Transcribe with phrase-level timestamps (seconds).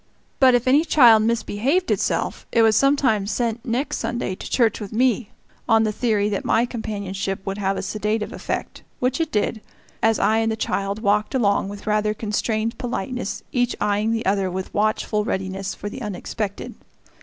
[0.39, 4.91] But if any child misbehaved itself, it was sometimes sent next Sunday to church with
[4.91, 5.29] me,
[5.69, 9.61] on the theory that my companionship would have a sedative effect which it did,
[10.01, 14.49] as I and the child walked along with rather constrained politeness, each eying the other
[14.49, 16.73] with watchful readiness for the unexpected.